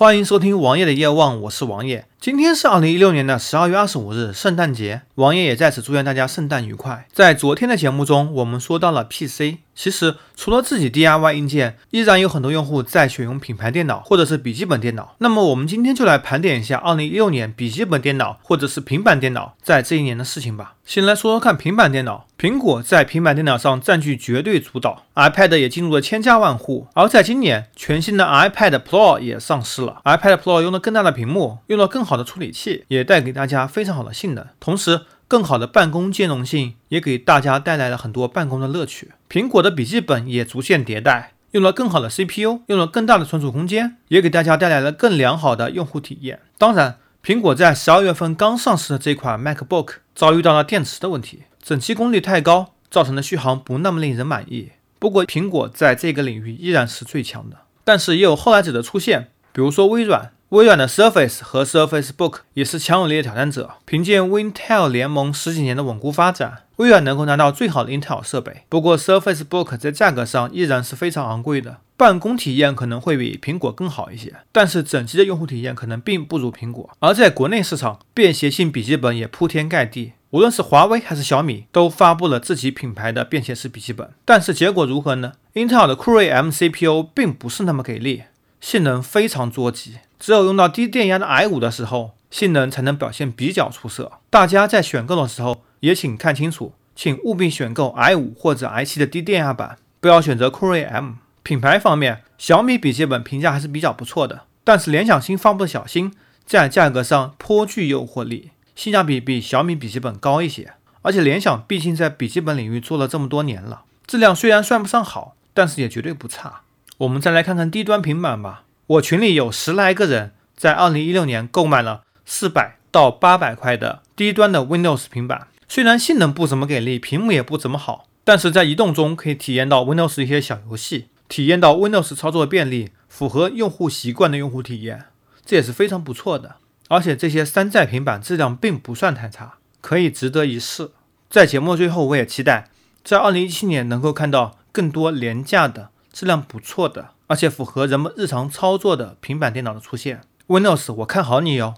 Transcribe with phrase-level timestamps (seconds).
[0.00, 2.06] 欢迎收听王爷的夜望，我是王爷。
[2.20, 5.00] 今天是二零一六年的十二月二十五日，圣诞节。
[5.14, 7.06] 王爷也在此祝愿大家圣诞愉快。
[7.10, 9.60] 在昨天的节目中，我们说到了 PC。
[9.74, 15.14] 其实除了自己 DIY 硬件，依然有很多用户在选用品牌电脑或者是笔记本电脑。
[15.18, 20.74] 那么我们今天就来盘点一下二零一六年笔记本电脑或者是平板电脑在这一年的事情吧。
[20.84, 26.88] 先来说说看平板电脑，苹果在平板电脑上占据绝对主导，iPad 也进入了千家万户。
[26.92, 35.02] 而在今年，全新的 iPad Pro 也上市了，iPad Pro 用了更大的屏幕，用了更好好的处理器，也带给大家非常好的性能，同时。
[35.30, 39.12] 更好的办公兼容性也给大家带来了很多办公的乐趣。
[39.30, 46.40] 苹果的笔记本也逐渐迭代，用了更好的 CPU，用了更大的存储空间，也给大家带来了更良好的用户体验。
[46.58, 54.70] 当然，苹果在十二月份刚上市的这款 MacBook 遭遇到了电池的问题，整机功率太高，造成的续航不那么令人满意。
[54.98, 57.58] 不过，苹果在这个领域依然是最强的。
[57.84, 60.32] 但是也有后来者的出现，比如说微软。
[60.50, 63.74] 微软的 Surface 和 Surface Book 也是强有力的挑战者。
[63.84, 68.62] 凭借 Intel 联盟十几年的稳固发展，微软能够拿到最好的 Intel 设备。
[68.68, 76.90] 不过 Surface Book 在价格上依然是非常昂贵的，办公体验可能会比苹果更好一些，但是整机的用户体验可能并不如苹果。
[76.98, 84.10] 而在国内市场，便携性笔记本也铺天盖地，无论是华为还是小米，都发布了自己品牌的便携式笔记本。
[84.24, 88.24] 但是结果如何呢？Intel 的酷睿 M CPU 并不是那么给力，
[88.60, 89.98] 性能非常捉急。
[90.20, 94.12] 只有用到低电压的 i5 的时候，性能才能表现比较出色。
[94.28, 101.14] 大家在选购的时候也请看清楚，请务必选购 i5 或者 i7 的低电压版，不要选择酷睿 M。
[101.42, 106.12] 品牌方面，小米笔记本评价还是比较不错的，但是联想新发布的小新
[106.44, 110.74] 在价格上颇具诱惑力，性价比比小米笔记本高一些。
[111.00, 116.60] 而且联想毕竟在笔记本领域做了这么多年了，质量虽然算不上好，但是也绝对不差。
[116.98, 118.64] 我们再来看看低端平板吧。
[118.90, 135.04] 我群里有十来个人在二零一六年购买了四百到八百块的低端的 Windows 平板，虽然性能不怎么给力，屏幕也不怎么好，但是在移动中可以体验到 Windows 一些小游戏，体验到 Windows 操作便利，符合用户习惯的用户体验，
[135.46, 136.56] 这也是非常不错的。
[136.88, 140.90] 而且这些山寨平板质量并不算太差，可以值得一试。
[141.28, 142.68] 在节目最后，我也期待
[143.04, 147.10] 在二零一七年能够看到更多廉价的、质量不错的。
[147.30, 151.74] 而且符合人们日常操作的平板电脑的出现，Windows，我看好你哟。